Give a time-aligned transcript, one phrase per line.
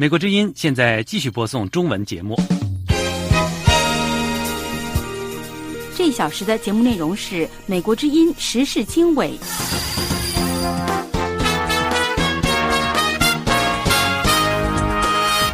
[0.00, 2.34] 美国之音现在继续播送中文节目。
[5.94, 9.32] 这一小时的节目内容是美国之音时事经纬。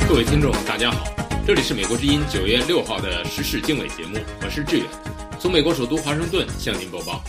[0.09, 1.13] 各位听众，大家好，
[1.45, 4.87] 这里是美国之音九月六号的时事经纬节目，我是志远，
[5.41, 7.21] 从美国首都华盛顿向您播报。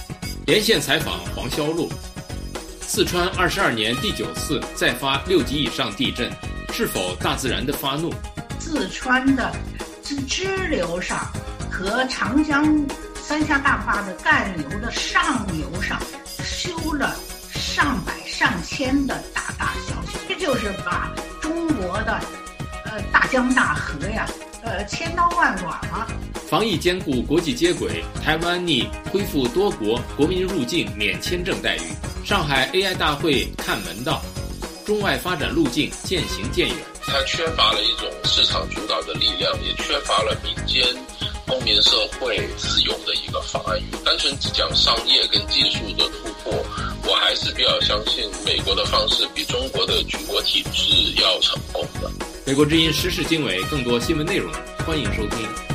[0.46, 1.90] 连线采访黄霄路，
[2.80, 6.32] 四川二十二年第九次再发六级以上地震，
[6.78, 8.14] 是否大自然的发怒？
[8.60, 9.52] 四川的
[10.04, 11.18] 支支流上
[11.72, 12.64] 和长江
[13.16, 16.00] 三峡大坝的干流的上游上
[16.44, 17.16] 修了
[17.52, 22.22] 上百上千的大大小小，这就是把中国的
[22.86, 23.02] 呃。
[23.12, 24.28] 大江大河呀，
[24.62, 26.08] 呃，千刀万剐了。
[26.48, 31.80] 防疫兼顾国际接轨，台湾拟恢复多国国民入境免签证待遇。
[32.24, 34.22] 上海 AI 大会看门道，
[34.88, 36.78] 中外发展路径渐行渐远。
[37.02, 40.82] 它缺乏了一种市场主导的力量，也缺乏了民间
[41.46, 43.78] 公民社会自由的一个方案。
[44.06, 46.66] 单纯只讲商业跟技术的突破，
[47.04, 52.10] 我还是比较相信美国的方式比中国的举国体制要成功的。
[52.46, 54.50] 美国之音时事经纬，更多新闻内容，
[54.86, 55.67] 欢迎收听。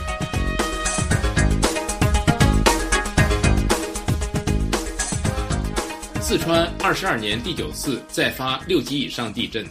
[6.33, 9.66] 四川二十二年第九次再发六级以上地震，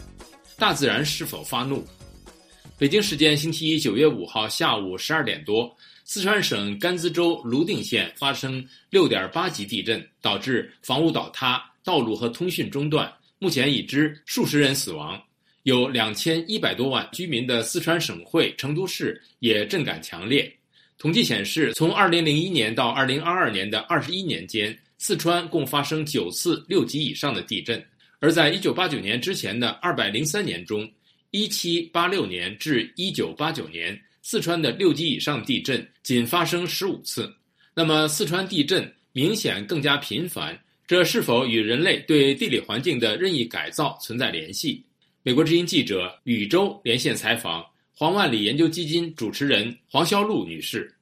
[0.59, 1.83] 大自然是否发怒？
[2.77, 15.19] 北京时间星期一九月五号下午十二点多，四川省甘孜州泸定县发生六点八级地震，导致房屋倒塌、道路和通讯中断，目前已知数十人死亡。
[15.63, 20.55] 有两千一百多万居民的四川省会成都市也震感强烈。
[20.99, 27.83] 统计显示，从二零零一年到二零二二年的二十一年间，四川共发生九次六级以上的地震。
[28.19, 30.88] 而在一九八九年之前的二百零三年中，
[31.31, 37.34] 一七八六年至一九八九年，四川的六级以上地震仅发生十五次。
[37.73, 44.85] 那么，四川地震明显更加频繁，这是否与人类对地理环境的任意改造存在联系？
[45.23, 50.94] 美国之音记者禹州连线采访黄万里研究基金主持人黄潇璐女士。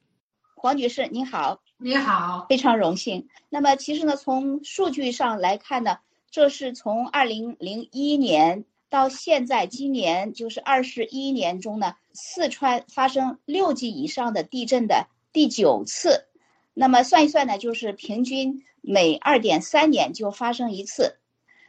[0.54, 3.26] 黄女士，您好，你好，非常荣幸。
[3.48, 5.96] 那么，其实呢，从数据上来看呢，
[6.30, 16.26] 这是从二零零一年到现在，今年就是二十一年中呢，四川发生六级以上的地震的第九次。
[16.74, 21.16] 那么算一算呢，就是平均每二点三年就发生一次。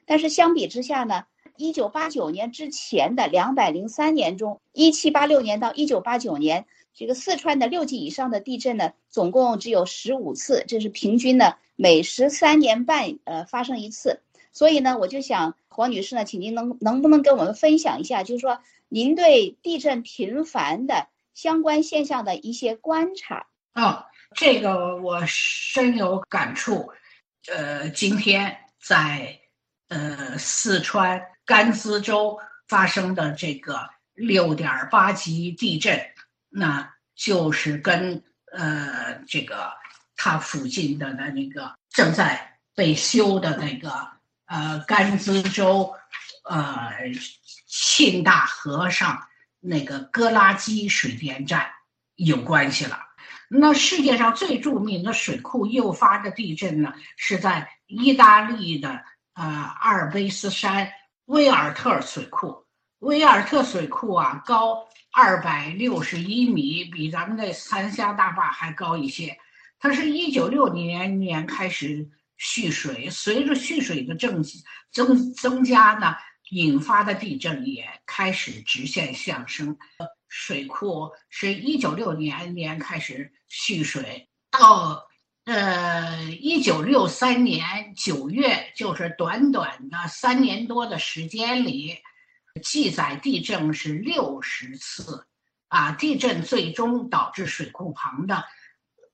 [0.06, 1.24] 但是相比之下呢？
[1.58, 14.22] 一九八九年之前的两百零三年中，一七八六年到一九八九年，这个四川的六级以上的地震呢，总共只有十五次，这是平均呢每十三年半呃发生一次。
[14.52, 18.60] 所以呢，我就想黄女士呢，请您能能不能跟我们分享一下，就是说
[18.90, 23.48] 您对地震频繁的相关现象的一些观察？
[23.74, 26.90] 哦，这个我深有感触。
[27.48, 29.40] 呃，今天在
[29.90, 31.22] 呃四川。
[31.44, 32.38] 甘孜州
[32.68, 36.00] 发生的这个六点八级地震，
[36.52, 39.72] 那就是跟呃这个
[40.16, 44.08] 它附近的的那个正在被修的那个
[44.46, 45.96] 呃甘孜州
[46.44, 46.92] 呃
[47.68, 49.28] 沁大河上
[49.60, 51.72] 那个格拉基水电站
[52.16, 53.00] 有关系了。
[53.50, 58.90] 那世界上最著名的水库诱发的地震呢，是在意大利的
[59.34, 60.92] 呃阿尔卑斯山。
[61.26, 62.61] 威尔特水库，
[63.02, 69.38] 威尔特水库啊，高二百六十一米，比咱们的三峡大坝还高一些。
[69.80, 72.08] 它是一九六年年开始
[72.38, 74.44] 蓄水，随着蓄水的增
[74.92, 76.16] 增增加呢，
[76.52, 79.76] 引发的地震也开始直线上升。
[80.28, 85.08] 水库是一九六年年开始蓄水，到。
[85.46, 91.98] 呃，一九六三年九月，就是短短的三年多的时间里，
[92.62, 95.28] 记载地震是六十次，
[95.68, 98.44] 啊，地震最终导致水库旁的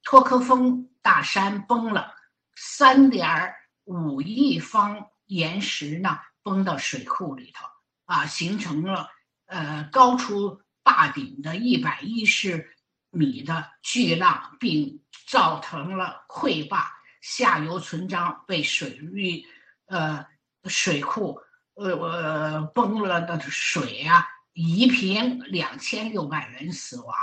[0.03, 2.13] 托科峰大山崩了，
[2.55, 3.53] 三点
[3.83, 7.65] 五亿方岩石呢崩到水库里头，
[8.05, 9.09] 啊，形成了
[9.45, 12.75] 呃高出坝顶的一百一十
[13.09, 15.01] 米的巨浪，并。
[15.27, 19.45] 造成了溃坝，下游村庄被水域，
[19.87, 20.25] 呃，
[20.63, 21.41] 水库，
[21.77, 27.15] 呃呃崩了的水啊，夷平两千六百人死亡，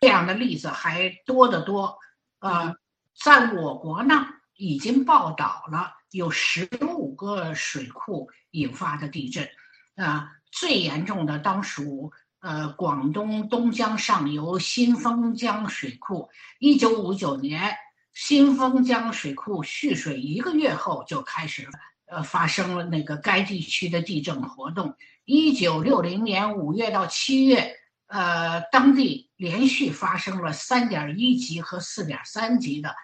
[0.00, 1.96] 这样的例子还多得多。
[2.40, 2.74] 呃，
[3.14, 4.26] 在我国呢，
[4.56, 9.48] 已经报道了有十五个水库引发的地震，
[9.94, 16.28] 啊，最严重的当属呃广东东江上游新丰江水库。
[16.58, 17.76] 一九五九年，
[18.12, 21.68] 新丰江水库蓄水一个月后就开始
[22.10, 24.96] 呃发生了那个该地区的地震活动。
[25.24, 27.76] 一九六零年五月到七月，
[28.06, 32.94] 呃，当地连续发生了三点一级和四点三级的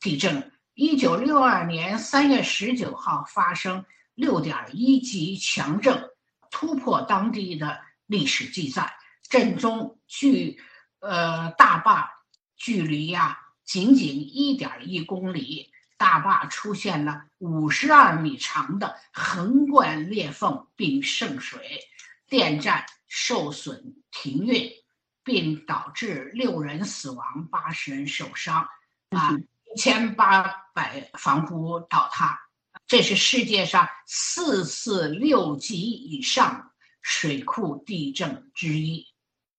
[0.00, 0.52] 地震。
[0.74, 6.08] 一九六二年三月十九号发生六点一级强震，
[6.50, 8.90] 突破当地的历史记载。
[9.28, 10.60] 震中距
[11.00, 12.08] 呃大坝
[12.56, 15.70] 距离呀仅仅一点一公里，
[16.02, 21.78] 大坝出现了五十二米长的横贯裂缝并渗水，
[22.28, 24.68] 电站受损停运，
[25.22, 28.66] 并导致六人死亡，八十人受伤。
[29.10, 29.30] 啊。
[29.72, 30.42] 一千八
[30.74, 32.36] 百房屋倒塌，
[32.88, 39.06] 这是世界上四次六级以上水库地震之一。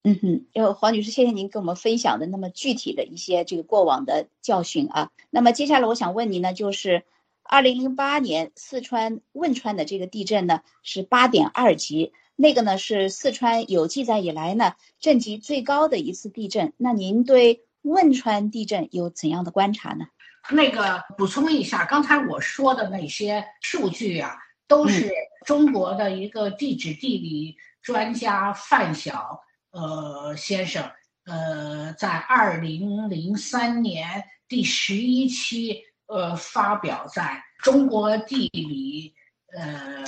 [0.03, 5.09] 嗯哼，呃，黄女士，谢谢您跟我们分享的那么具体的一些这个过往的教训啊。
[5.29, 7.03] 那么接下来我想问您呢，就是
[7.43, 16.73] 二零零八年四川汶川的这个地震呢是八点二级，那个呢是四川有记载以来呢震级最高的一次地震。
[16.77, 17.63] 那您对？
[17.83, 20.05] 汶川地震有怎样的观察呢？
[20.51, 24.37] 那个补充一下，刚才我说的那些数据啊，
[24.69, 25.11] 都是
[25.45, 29.41] 中国的一个地质地理专家范晓
[29.73, 30.89] 呃先生
[31.25, 39.13] 呃在二零零三年第十一期呃发表在中国地理
[39.53, 40.03] 呃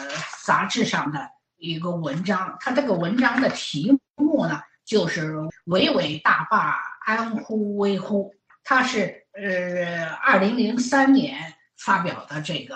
[0.46, 2.56] 杂志上的一个文章。
[2.62, 5.36] 他这个文章的题目呢，就是
[5.68, 6.80] “巍巍大坝”。
[7.06, 8.34] 安乎危乎，
[8.64, 12.76] 他是呃二零零三年发表的这个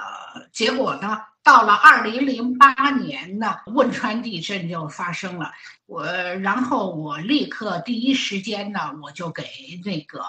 [0.54, 5.52] 结果呢，到了二零零八年呢，汶川地震就发生了。
[5.86, 9.44] 我然后我立刻第一时间呢，我就给
[9.84, 10.24] 那个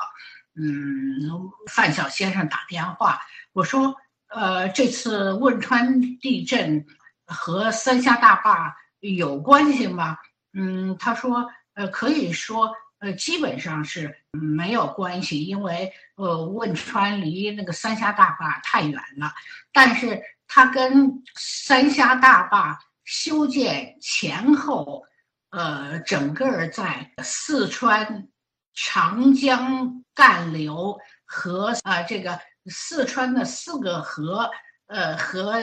[0.55, 3.21] 嗯范晓先生打电话，
[3.53, 3.97] 我说
[4.29, 6.87] 呃这次汶川地震
[7.27, 10.19] 和三峡大坝有关系吗？
[10.53, 12.75] 嗯，他说呃可以说。
[13.03, 19.33] 呃，基本上是没有关系，因为呃，汶川离那个三峡大坝太远了。
[19.73, 25.05] 但是它跟三峡大坝修建前后，
[25.51, 28.27] 呃，整个在四川
[28.75, 34.51] 长江干流和啊这个四川的四个河。
[34.91, 35.63] 呃，和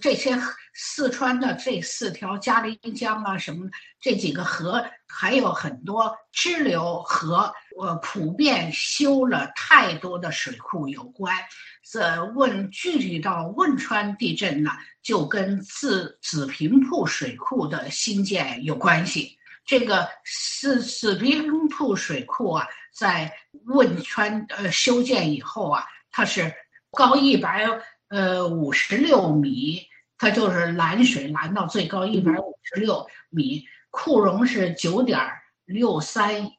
[0.00, 0.38] 这些
[0.72, 3.68] 四川的这四条嘉陵江啊，什么
[4.00, 11.36] 这几个河，还有很多支流河，呃，普遍修了太多的水库有关。
[11.82, 14.70] 这汶具体到汶川地震呢，
[15.02, 19.36] 就跟自紫平铺水库的新建有关系。
[19.64, 23.32] 这个是子平铺水库啊，在
[23.64, 26.54] 汶川呃修建以后啊，它是
[26.92, 27.66] 高一百。
[28.12, 29.88] 呃，五十六米，
[30.18, 35.18] 它就是拦水拦到最高一百五十六米，库容是九点
[35.64, 36.52] 六三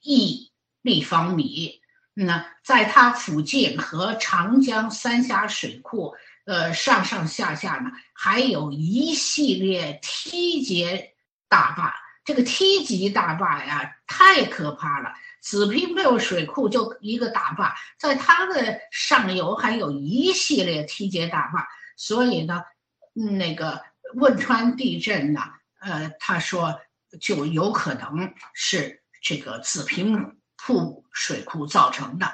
[0.00, 0.50] 亿
[0.80, 1.82] 立方米。
[2.14, 6.14] 那在它附近和长江三峡水库，
[6.46, 10.86] 呃，上上下下呢，还有一系列梯级
[11.50, 11.94] 大坝。
[12.24, 15.12] 这个梯级大坝呀，太可怕了。
[15.40, 21.66] 子坪铺水库就一个大坝，在它的上游还有一系列梯节大坝，
[21.96, 22.62] 所以呢，
[23.14, 23.80] 那个
[24.14, 25.40] 汶川地震呢，
[25.80, 26.80] 呃，他说
[27.20, 32.30] 就有可能是这个子坪铺水库造成的。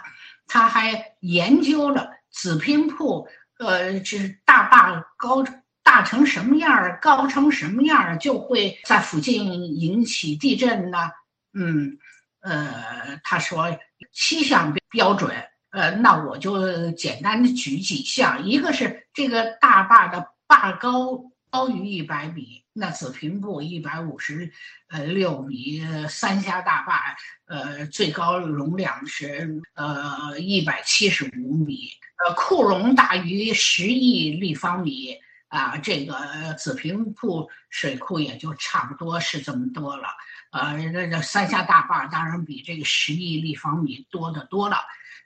[0.46, 5.44] 他还研究了子坪铺，呃，这大坝高
[5.82, 11.10] 大成什么样儿，高成什么样儿，就会在附近引起地震呢？
[11.52, 11.98] 嗯。
[12.44, 13.74] 呃，他说
[14.12, 15.34] 七项标准，
[15.70, 24.52] 呃，那我就简单的举几项，一个是这个大坝的坝高高于一百米，那子平铺一百五十
[24.88, 35.16] 呃六米，三峡大坝呃最高容量是呃一百七十五米，呃库容大于十亿立方米
[35.48, 40.08] 啊，这个紫坪铺水库也就差不多是这么多了。
[40.54, 44.76] 呃，那这三峡大坝当然比这个十亿立方米多得多了，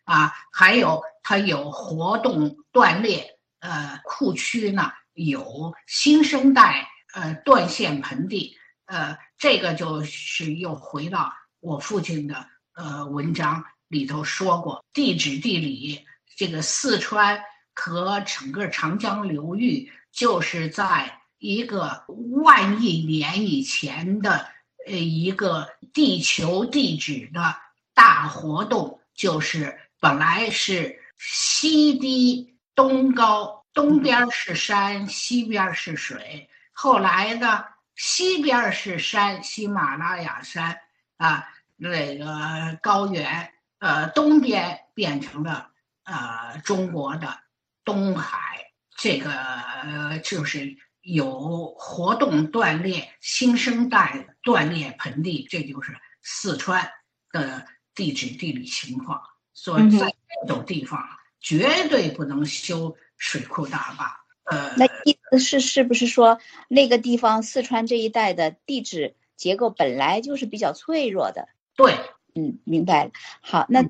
[0.04, 8.56] 啊，还有它有活动断裂，呃，库区呢有新生代呃断线盆地，
[8.86, 11.30] 呃，这个就是又回到
[11.60, 16.06] 我父亲的呃文章里头说过，地质地理
[16.36, 17.38] 这个四川
[17.74, 22.04] 和整个长江流域就是在一个
[22.42, 24.48] 万亿年以前的
[24.88, 27.56] 呃一个地球地质的
[27.94, 37.64] 大活动，就是本来是西低东高，东边是山，西边是水，后来呢，
[37.94, 40.78] 西边是山，喜马拉雅山
[41.16, 45.70] 啊，那个高原，呃，东边变成了
[46.04, 47.38] 呃中国的
[47.84, 50.76] 东海，这个呃就是。
[51.08, 56.90] 有活动断裂、新生代断裂盆地，这就是四川
[57.32, 59.20] 的地质地理情况。
[59.54, 60.14] 所以在
[60.46, 61.02] 这种地方
[61.40, 64.16] 绝对不能修水库大坝。
[64.44, 66.38] 呃，那意思是是不是说
[66.68, 71.48] 那个地方四川这一带的地质结构本来就是比较脆弱的？
[71.74, 71.94] 对，
[72.34, 73.10] 嗯，明白了。
[73.40, 73.82] 好，那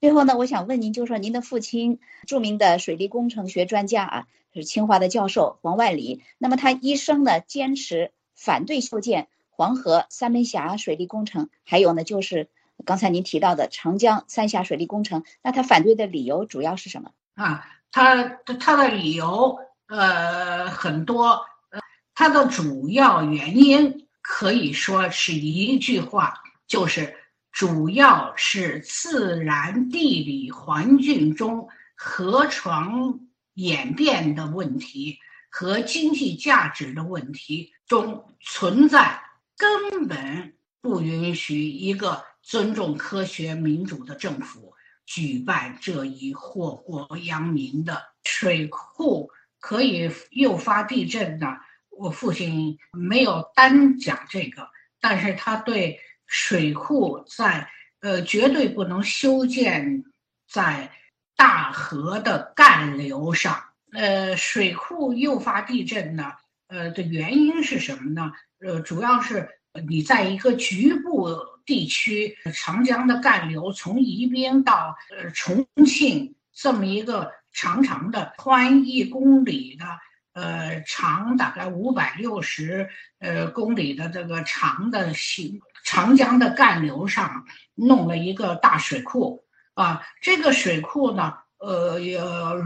[0.00, 4.26] 最后呢，我想问您，就是说您的父亲著名的水利工程学专家啊。
[4.54, 12.48] 是清华的教授黄万里，那么他一生呢坚持反对修建黄河三门峡水利工程，还有呢就是
[12.86, 15.24] 刚才您提到的长江三峡水利工程。
[15.42, 17.66] 那他反对的理由主要是什么啊？
[17.92, 21.80] 他他的理由呃很多，呃，
[22.14, 27.14] 他的主要原因可以说是一句话，就是
[27.56, 33.18] 主要是自然地理环境中河床。
[33.54, 39.18] 演变的问题和经济价值的问题中存在，
[39.56, 44.74] 根本不允许一个尊重科学民主的政府
[45.06, 51.46] 举办这一祸国殃民的水库可以诱发地震的。
[51.88, 54.68] 我父亲没有单讲这个，
[55.00, 57.68] 但是他对水库在
[58.00, 60.04] 呃绝对不能修建
[60.48, 60.90] 在。
[61.38, 66.32] 大河的干流上，呃，水库诱发地震呢，
[66.68, 68.32] 呃的原因是什么呢？
[68.60, 69.46] 呃，主要是
[69.86, 79.84] 你在一个局部地区，长江的干流从宜宾到呃重庆这么一个长长的、宽一公里的，
[80.32, 89.42] 呃，长大概五百六十呃公里的这个长的行长江的干流上弄了一个大水库。
[89.72, 91.98] 啊，这个水库呢，呃，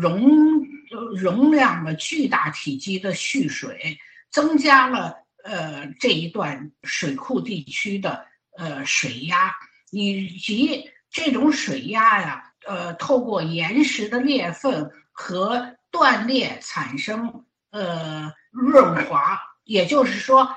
[0.01, 0.65] 容
[1.17, 3.99] 容量了巨大体积的蓄水，
[4.31, 8.25] 增加了呃这一段水库地区的
[8.57, 9.53] 呃水压，
[9.91, 20.49] 以及这种水压呀，呃，透过岩石的裂缝和断裂产生呃润滑，也就是说，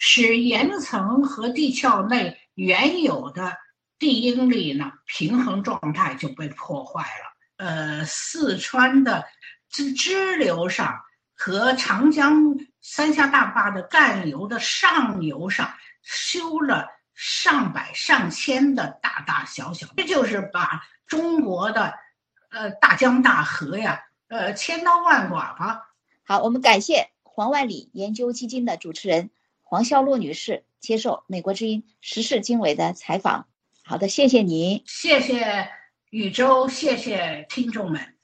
[0.00, 3.56] 使岩层和地壳内原有的。
[4.00, 7.36] 地应力呢，平衡状态就被破坏了。
[7.58, 9.26] 呃，四川的
[9.68, 10.98] 支支流上
[11.36, 21.92] 和长江三峡大坝的干流的上游上修了上百上千的大大小小，这就是把中国的
[22.48, 25.92] 呃大江大河呀，呃千刀万剐吧。
[26.24, 29.28] 好，我们感谢黄万里研究基金的主持人
[29.70, 33.46] 黄笑洛女士接受美国之音时事经纬的采访。
[33.84, 35.68] 好的，谢谢您，谢谢
[36.10, 38.19] 宇宙，谢谢听众们。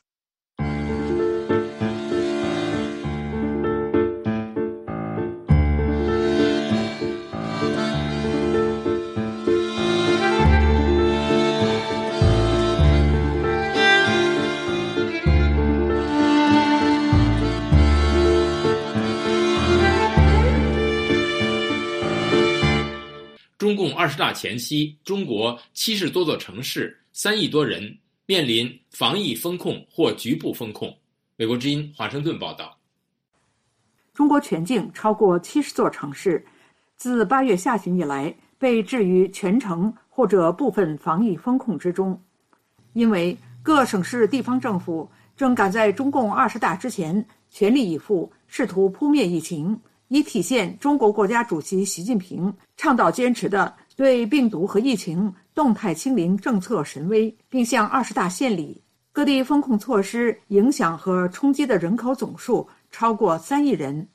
[23.66, 30.96] 中共二十大前夕，中国七十多座城市、三亿多人面临防疫风控或局部风控。
[31.34, 32.78] 美国之音华盛顿报道：
[34.14, 36.46] 中国全境超过七十座城市，
[36.96, 42.22] 自八月下旬以来被置于全城或者部分防疫风控之中，
[42.92, 49.76] 因为各省市地方政府正赶在中共二十大之前全力以赴，试图扑灭疫情。
[50.08, 58.80] 以体现中国国家主席习近平倡导坚持的对病毒和疫情动态清零政策神威，并向二十大献礼。
[59.12, 64.06] 各地风控措施影响和冲击的人口总数超过三亿人。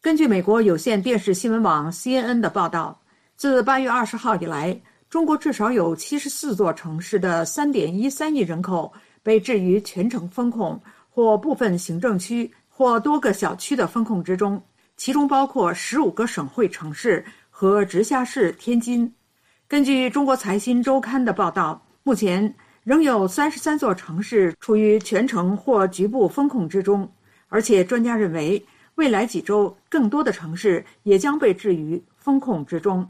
[0.00, 2.98] 根据美国有线电视新闻网 CNN 的报道，
[3.36, 4.80] 自八月二十号以来，
[5.10, 8.90] 中国至少有七十四座城市的三点一三亿人口
[9.22, 10.80] 被置于全城风控
[11.10, 14.60] 或部分行政区或多个小区的风控之中。
[14.98, 19.10] 其中包括十五个省会城市和直辖市天津。
[19.68, 22.52] 根据中国财新周刊的报道，目前
[22.82, 27.08] 仍有三十三座城市处于全城或局部封控之中。
[27.46, 28.62] 而且，专家认为，
[28.96, 33.08] 未来几周，更多的城市也将被置于封控之中。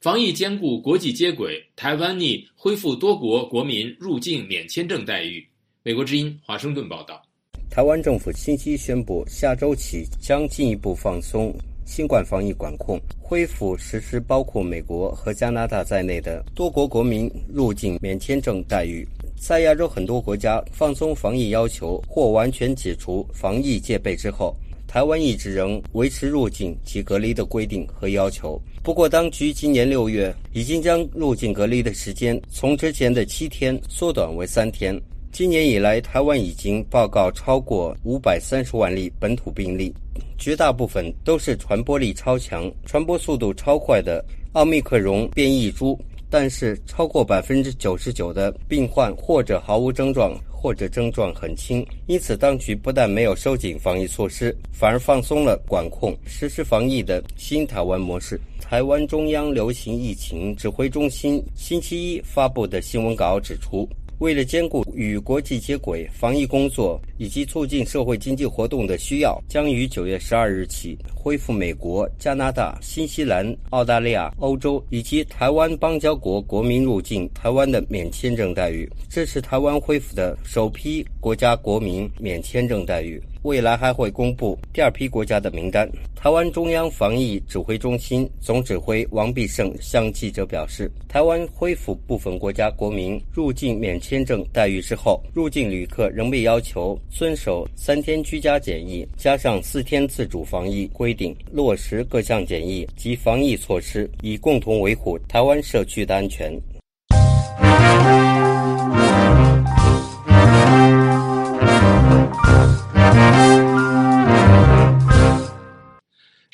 [0.00, 5.46] 防疫兼顾国际接轨，台湾拟恢复多国国民入境免签证待遇。
[5.82, 7.22] 美国之音华盛顿报道。
[7.68, 11.54] 台湾政府星期宣布，下周起将进一步放松
[11.84, 19.06] 新冠防疫管控，恢复实施包括美国和加拿大在内的多国国民入境免签证待遇。
[19.36, 24.56] 在亚洲很多国家放松防疫要求或完全解除防疫戒备之后。
[24.90, 28.60] 台湾一直仍维持入境及隔离的规定和要求。
[28.82, 35.00] 不过，当局今年六月已经将入境隔离的时间从之前的七天缩短为三天。
[35.30, 39.94] 今年以来，台湾已经报告超过五百三十万例本土病例，
[40.36, 45.96] 绝大部分都是传播力超强、传播速度超快的奥密克戎变异株。
[46.28, 50.36] 但是，超过百分之九十九的病患或者毫无症状。
[50.60, 58.38] 或者症状很轻，因此当局不但没有收紧防疫措施，反而放松了管控，实施防疫的新台湾模式。
[58.60, 63.88] 台湾中央流行疫情指挥中心星期一发布的新闻稿指出。
[64.20, 78.86] 为了兼顾与国际接轨、防疫工作以及促进社会经济活动的需要，将于九月十二日起恢复美国、加拿大、新西兰、澳大利亚、欧洲以及台湾邦交国国民入境台湾的免签证待遇。
[79.08, 83.18] 这是台湾恢复的首批国家国民免签证待遇。
[83.42, 85.88] 未来还会公布第二批国家的名单。
[86.14, 106.52] 台湾中央防疫指挥中心总指挥王必胜向记者表示，台湾恢复部分国家国民入境免签证待遇之后，入境旅客仍被要求遵守三天居家检疫，加上四天自主防疫规定，落实各项检疫及防疫措施，以共同维护台湾社区的安全。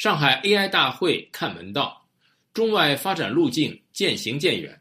[0.07, 2.07] 上海 AI 大会看门道，
[2.55, 4.81] 中外发展路径渐行渐远。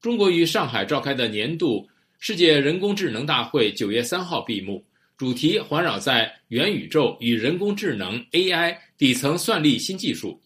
[0.00, 1.88] 中国于上海召开的年度
[2.20, 10.40] 世界人工智能大会九月三号闭幕，主题环绕在元宇宙与人工智能 AI 底层算力新技术。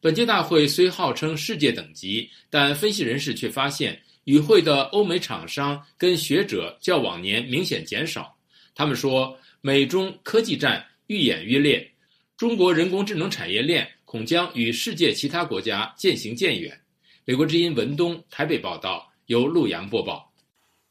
[0.00, 8.36] 本届大会虽号称世界等级，但分析人士却发现，与会的欧美厂商跟学者较往年明显减少。
[8.74, 11.88] 他们说，美中科技战愈演愈烈。
[12.36, 16.76] 中国人工智能产业链恐将与世界其他国家渐行渐远。
[17.24, 20.28] 美国之音文东台北报道，由陆洋播报。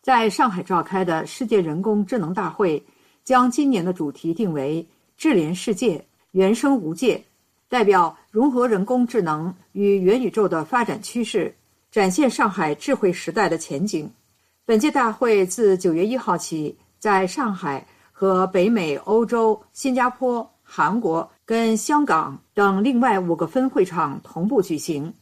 [0.02, 2.82] 在上海召开的世界人工智能大会，
[3.26, 4.86] 将今年的主题定为
[5.18, 7.22] “智联世界，原生无界”，
[7.68, 11.54] 代表融合人工智能与元宇宙的发展趋势，
[11.92, 14.10] 展现上海智慧时代的前景。
[14.64, 21.30] 本届大会自九月一号起，在上海和北美、欧洲、新加坡、韩国。
[21.46, 25.14] 跟香港等另外五个分会场同步举行。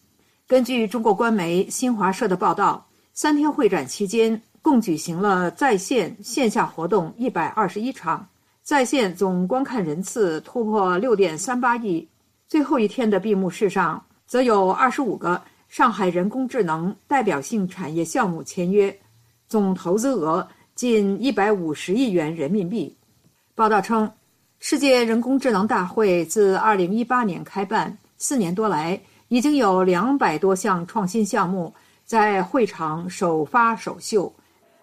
[0.47, 8.23] 根据中国官媒新华社的报道，三天会展期间共举行了在线、线下活动一百二十一场，
[8.61, 12.07] 在线总观看人次突破六点三八亿。
[12.47, 18.95] 最后一天的闭幕式上，则有二十五个上海人工智能代表性产业项目签约，
[19.47, 22.95] 总投资额近一百五十亿元人民币。
[23.55, 24.09] 报道称。
[24.63, 28.97] 世界人工智能大会自2018年开办，四年多来，
[29.27, 31.73] 已经有两百多项创新项目
[32.05, 34.31] 在会场首发首秀，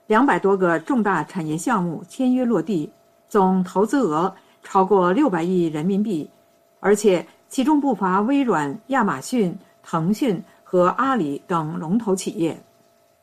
[0.08, 2.90] 两百多个重大产业项目签约落地，
[3.28, 6.28] 总投资额超过六百亿人民币，
[6.80, 12.60] 而且其中不乏微软、亚马逊、腾讯和阿里等龙头企业。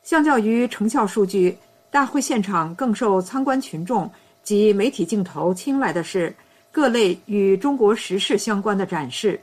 [0.02, 1.54] 相较于成效数据，
[1.90, 4.10] 大会现场更受参观群众
[4.42, 6.34] 及媒体镜头青睐的是。
[6.76, 9.40] 各类与中国时事相关的展示，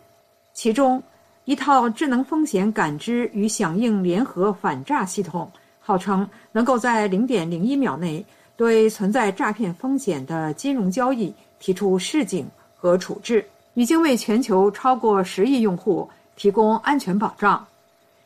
[0.54, 1.02] 其中
[1.46, 8.24] 一套智能风险感知与响应联合反诈系统，号称能够在零点零一秒内
[8.56, 13.44] 对存在诈骗风险的金融交易提出示警和处置，
[13.74, 17.66] 已经为全球超过十亿用户提供安全保障。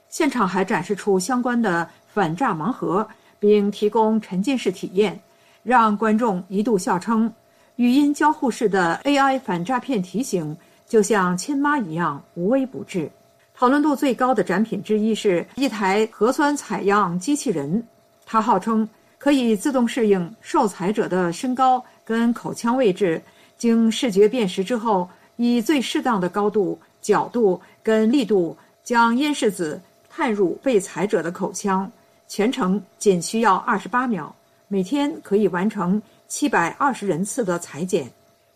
[0.10, 3.08] 现场还展示出相关的反诈盲盒，
[3.39, 5.17] 并提供沉浸式体验，
[5.63, 7.32] 让观众一度笑称。
[7.78, 13.08] 语音交互式的 AI 反诈骗提醒，就像亲妈一样无微不至。
[13.54, 17.84] 讨论度最高的展品之一是一台核酸采样机器人，
[18.26, 18.88] 它号称
[19.20, 23.22] 可以自动适应受采者的身高跟口腔位置，
[23.60, 31.92] 经视觉辨识之后，以最适当的高度、角度跟力度将咽拭子、探入被采者的口腔，
[32.28, 34.36] 全程仅需要二十八秒，
[34.68, 38.10] 每天可以完成七百二十人次的裁剪。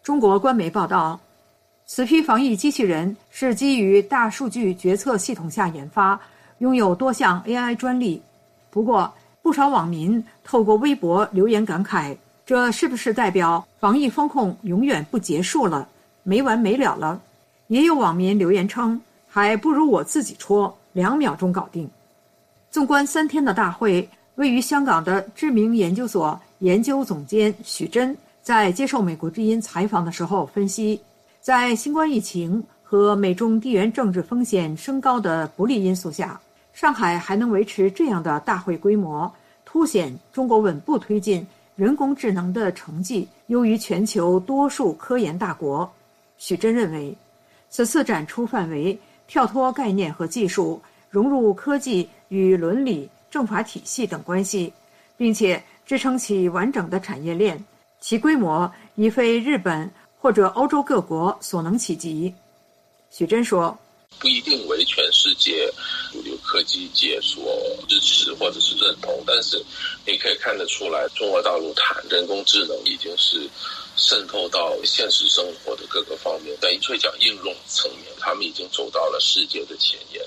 [0.03, 1.19] 中国官媒报道，
[1.85, 6.19] 此批防疫机器人是基于大数据决策系统下研发，
[6.59, 8.21] 拥有多项 AI 专利。
[8.69, 15.87] 不过，不少网民透过微博留言感慨：这是不是代表防疫风控永远不结束了，
[16.23, 17.21] 没完没了了？
[17.67, 21.89] 也有网民留言称，还不如我自己戳，两秒钟搞定。
[22.69, 28.17] 纵观三天的大会，位于香港的知名研究所研究总监许真。
[28.41, 30.99] 在接受美国之音采访的时候，分析，
[31.41, 36.41] 在新冠疫情和美中地缘政治风险升高的不利因素下，
[36.73, 39.31] 上海还能维持这样的大会规模，
[39.63, 41.45] 凸显中国稳步推进
[41.75, 45.87] 人工智能的成绩优于全球多数科研大国。
[46.39, 47.15] 许真认为，
[47.69, 54.73] 此次展出范围跳脱概念和技术，融入科技与伦理、政法体系等关系，
[55.15, 57.63] 并且支撑起完整的产业链。
[57.99, 59.87] 其规模已非日本
[60.19, 62.33] 或者欧洲各国所能企及，
[63.11, 63.77] 许真说
[64.19, 65.71] ：“不一定为全世界
[66.11, 67.43] 主流科技界所
[67.87, 69.63] 支持或者是认同，但是
[70.07, 73.47] 你可以看得出来，中国大陆谈人工智能已经是
[73.95, 80.23] 渗透到现实生活的各个方面，在纯粹讲应用层面，他们已经走到了世界的前沿。”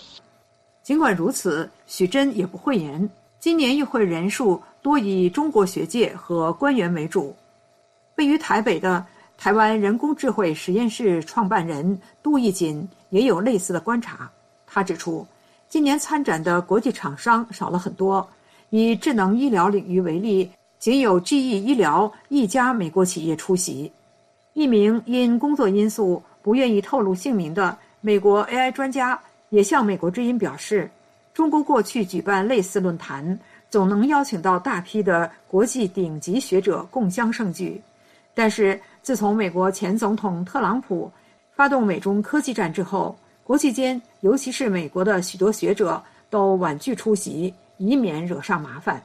[0.84, 3.10] 尽管如此，许真也不讳言，
[3.44, 7.36] 今年议会人数多以中国学界和官员为主。
[8.16, 9.04] 位于台北的
[9.36, 14.30] 台湾人工智慧实验室创办人杜义锦也有类似的观察。
[14.66, 15.26] 他指出，
[15.68, 18.26] 今年参展的国际厂商少了很多。
[18.70, 23.92] 以智能医疗领域为例，仅有 GE 医疗一家美国企业出席。
[24.54, 30.90] 一名因工作因素不愿意透露姓名的美国 AI 专家也向美国之音表示，
[31.34, 33.36] 中国过去举办类似论坛，
[33.68, 37.82] 总能邀请到大批的国际顶级学者共襄盛举。
[38.32, 41.10] 但是，自从美国前总统特朗普
[41.52, 49.02] 发动美中科技战之后，国际间，尤其是美国的许多学者都婉拒出席，以免惹上麻烦。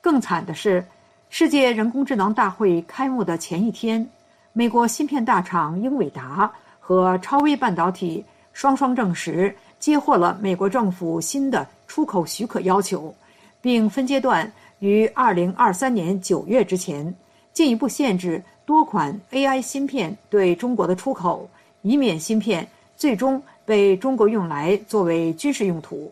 [0.00, 0.84] 更惨的是，
[1.28, 4.08] 世界人工智能大会开幕的前一天，
[4.52, 13.14] 美国芯片大厂英伟达和超微半导体双双证实接获了美国政府新的出口许可要求，
[13.60, 17.14] 并分阶段于二零二三年九月之前
[17.52, 18.42] 进一步限制。
[18.66, 21.46] 多款 AI 芯片对中国的出口，
[21.82, 26.10] 以免芯片最终被中国用来作为军事用途。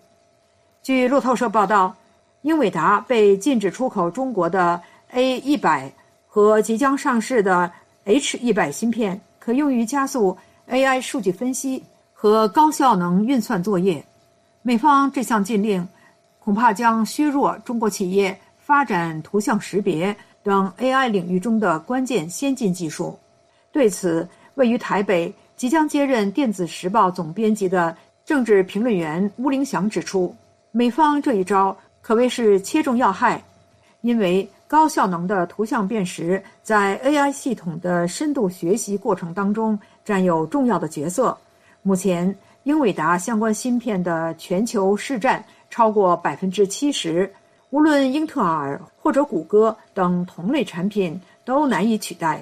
[0.83, 1.97] 据路透社报道，
[2.43, 4.79] 英伟达被禁止出口中国的
[5.13, 5.91] A 一百
[6.29, 7.73] 和即将上市的
[8.05, 10.37] H 一百芯片，可用于加速
[10.69, 11.83] AI 数据分析
[12.23, 14.01] 和高效能运算作业。
[14.63, 15.85] 美方这项禁令
[16.39, 20.17] 恐怕将削弱中国企业发展图像识别。
[20.45, 23.19] 等 AI 领域中的关键先进技术。
[23.73, 30.33] 对此，位于台北、即将接任《电子时报》总编辑的政治评论员邬凌祥指出，
[30.71, 33.43] 美方这一招可谓是切中要害，
[34.03, 41.37] 因为高效能的图像辨识在 AI 系统的深度学习过程当中占有重要的角色。
[41.85, 47.29] 目前，英伟达相关芯片的全球市占超过百分之七十。
[47.71, 52.41] 无论英特尔或者谷歌等同类产品都难以取代。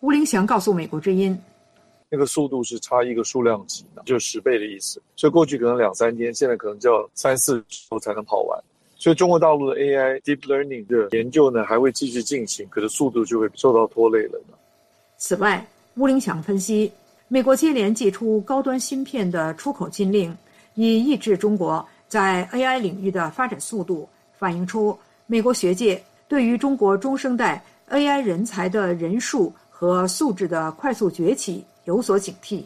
[0.00, 1.38] 吴凌祥告诉美国之音
[2.10, 5.00] ：“那个速度是差一个数量级的，就十倍的意思。
[5.14, 8.58] 所以过去可能两三天，现在可能就要三四周才能跑完。
[8.96, 14.40] 所以中国大陆的 AI deep learning 的研究呢，还会继续进行，可是速度就会受到拖累了。”
[15.18, 15.64] 此外，
[15.94, 16.90] 吴凌祥分析，
[17.32, 20.36] 美国接连祭出高端芯片的出口禁令，
[20.74, 24.06] 以抑制中国在 AI 领域的发展速度。
[24.36, 32.64] 反映出美国学界对于中国中生代 AI 人才的人数和素质的快速崛起有所警惕。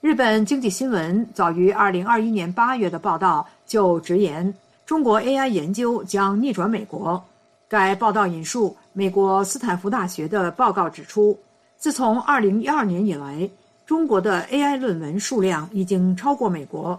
[0.00, 4.54] 日本经济新闻早于2021年8月的报道就直言，
[4.86, 7.20] 中国 AI 研究将逆转美国。
[7.66, 11.36] 该报道引述美国斯坦福大学的报告指出，
[11.76, 13.50] 自从2012年以来，
[13.90, 16.96] 中国的 AI 论文数量已经超过美国，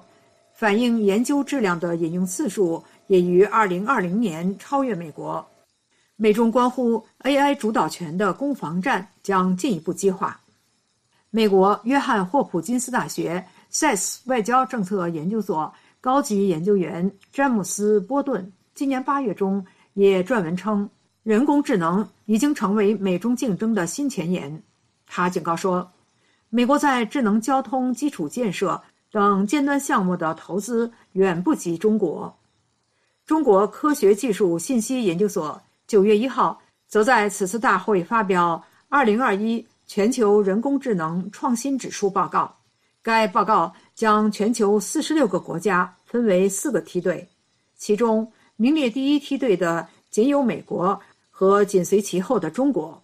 [0.53, 2.83] 反映研究质量的引用次数。
[3.07, 5.45] 也于二零二零年超越美国，
[6.17, 10.37] 美中关乎 AI 主导权的攻防战将进一步激化。
[11.29, 20.89] 美国约翰霍普金斯大学塞斯外交政策研究所高级研究员詹姆斯波顿今年八月中也撰文称，
[21.23, 24.61] 人工智能已经成为美中竞争的新前沿。
[25.07, 25.89] 他警告说，
[26.53, 32.37] 美国在智能交通基础建设、等尖端项目的投资远不及中国。
[33.25, 42.43] 中国科学技术信息研究所九月一号则在此次大会发表《二零二一全球人工智能创新指数报告》。
[43.01, 47.25] 该报告将全球四十六个国家分为四个梯队，
[47.77, 53.01] 其中名列第一梯队的仅有美国和紧随其后的中国。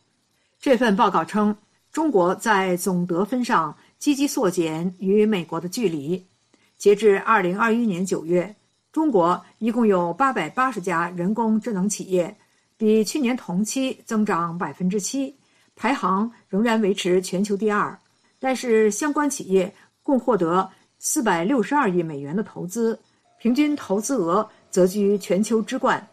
[0.60, 1.56] 这份报告称，
[1.98, 6.24] 中国在总得分上积极缩减与美国的距离。
[6.78, 8.56] 截至二零二一年九月，
[8.92, 12.38] 中国一共有八百八十家人工智能企业，
[12.78, 15.36] 比去年同期增长百分之七，
[15.76, 18.00] 排行仍然维持全球第二。
[18.38, 22.96] 但是，相关企业共获得四百六十二亿美元的投资，
[23.40, 26.08] 平均投资额则居全球之冠。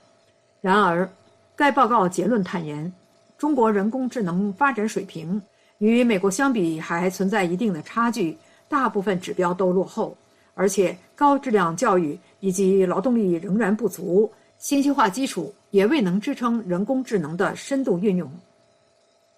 [0.63, 1.07] 然而，
[1.55, 2.91] 该报告结论坦言。
[3.37, 5.43] 中国人工智能发展水平
[5.85, 8.35] 与美国相比还存在一定的差距，
[8.71, 10.17] 大部分指标都落后，
[10.55, 18.31] 而且高质量教育以及劳动力仍然不足，信息化基础也未能支撑人工智能的深度运用。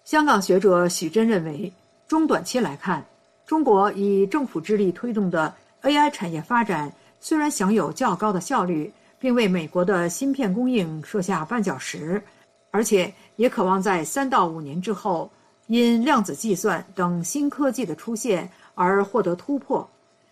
[0.05, 1.69] 香港学者许真认为，
[2.07, 3.05] 中短期来看，
[3.45, 12.23] 中国以政府之力推动的 AI 产业发展虽然享有较高的效率，并为美国的芯片供应设下绊脚石。
[12.71, 15.29] 而且也渴望在三到五年之后，
[15.67, 19.87] 因量子计算等新科技的出现而获得突破。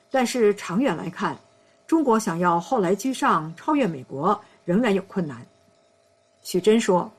[0.10, 1.38] 但是长远来看，
[1.88, 5.46] 中国想要后来居上、超越美国，仍然有困难。
[6.44, 7.12] 许真说。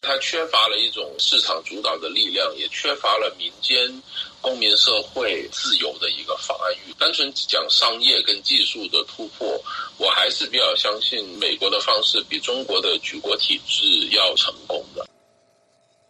[0.00, 3.76] 它缺乏了一种市场主导的力量，也缺乏了民间
[4.40, 6.92] 公民社会自由的一个发育。
[6.96, 9.60] 单纯讲商业跟技术的突破，
[9.98, 15.04] 我还是比较相信美国的方式比中国的举国体制要成功的。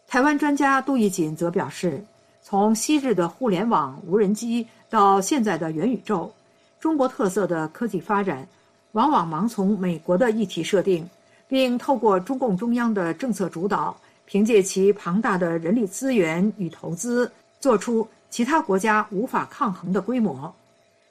[0.08, 2.02] 台湾专家杜义锦则表示，
[2.42, 6.32] 从昔日的互联网、无人机到现在的元宇宙，
[6.80, 8.48] 中国特色的科技发展
[8.92, 11.08] 往往盲从美国的议题设定。
[11.46, 20.54] 并透过中共中央的政策主导，凭借其庞大的人力资源与投资，做出其他国家无法抗衡的规模。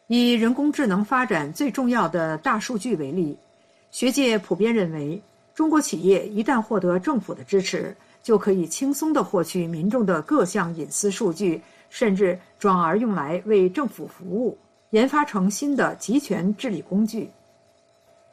[0.06, 3.36] 以人工智能发展最重要的大数据为例，
[3.90, 5.20] 学界普遍认为，
[5.56, 14.58] 中国企业一旦获得政府的支持，就可以轻松地获取民众的各项隐私数据，甚至转而用来为政府服务，
[14.90, 17.30] 研发成新的集权治理工具。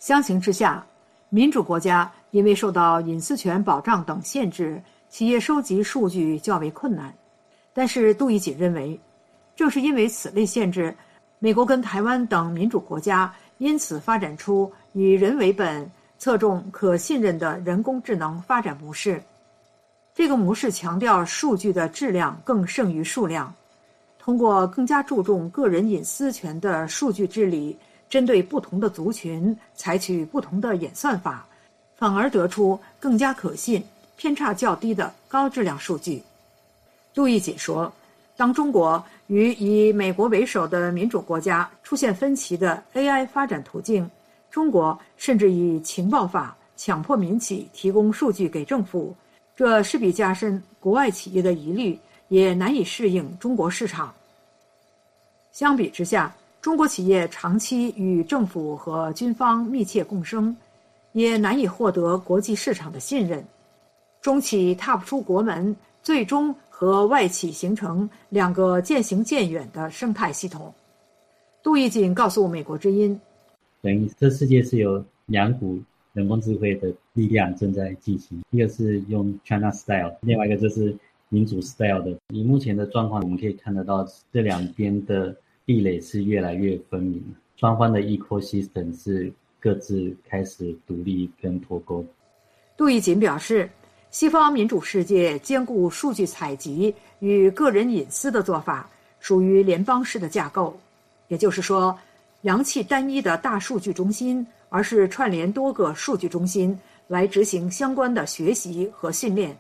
[0.01, 0.85] 相形之下，
[1.29, 7.15] 民主国家因为受到隐私权保障等限制，企业收集数据较为困难。
[7.73, 8.99] 但是杜义锦认为，
[9.55, 10.93] 正是因为此类限制，
[11.39, 19.23] 美国跟台湾等民主国家因此发展出以人为本、侧重可信任的人工智能发展模式。
[20.15, 23.53] 这个模式强调数据的质量更胜于数量，
[24.17, 27.77] 通过更加注重个人隐私权的数据治理。
[28.09, 31.45] 针对不同的族群采取不同的演算法，
[31.97, 33.83] 反而得出更加可信、
[34.17, 36.23] 偏差较低的高质量数据。
[37.13, 37.93] 杜义锦说
[38.37, 44.09] ：“当中国与以美国为首的民主国家出现分歧的 AI 发展途径，
[44.49, 49.13] 中国甚至以情报法强迫民企提供数据给政府，
[49.57, 54.15] 这势必加深国外企业的疑虑，也难以适应中国市场。
[55.53, 60.57] 相比之下。”中国企业长期与政府和军方密切共生，
[61.13, 63.45] 也难以获得国际市场的信任。
[64.23, 70.73] 中企踏不出国门，最终和外企形成两个渐行渐远的生态系统。
[71.63, 73.21] 杜义锦告诉美国之音
[73.83, 75.79] ：“等于这世界是有两股
[76.15, 80.97] 人工智慧的力量正在进行，一个是用 China Style，另外一个就是
[81.29, 82.17] 民主 Style 的。
[82.33, 87.25] 以目前的状况，我们可以看得到这两边的。”壁垒是越来越分明，
[87.57, 92.05] 双方的 ecosystem 是各自开始独立跟脱钩。
[92.77, 93.67] 杜义锦表示，
[94.11, 100.79] 西方民主世界兼顾数据采集与个人隐私的做法属于联邦式的架构，
[101.29, 101.99] 也就是说，
[102.43, 109.57] 阳气单一的大数据中心，而是串联多个数据中心来执行相关的学习和训练。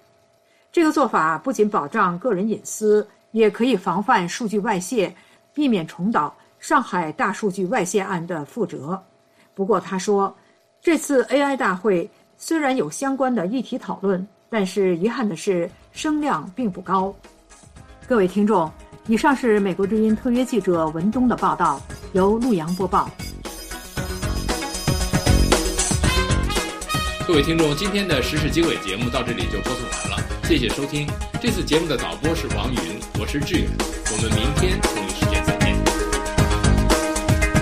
[0.72, 5.14] 这个做法不仅保障个人隐私，也可以防范数据外泄。
[5.52, 9.00] 避免重蹈上海大数据外泄案的覆辙。
[9.54, 10.34] 不过，他说，
[10.80, 17.14] 这次 AI 大会虽然有相关的议题讨论，但是遗憾的是声量并不高。
[18.08, 18.68] 各位听众，
[19.06, 21.80] 以上是美国之音特约记者文东的报道，
[22.14, 23.08] 由陆阳播报。
[27.26, 31.08] 各位听众，今天的时事经纬节目到这里就播送完了，谢谢收听。
[31.40, 33.70] 这次节目的导播是王云，我是志远，
[34.12, 35.03] 我们明天。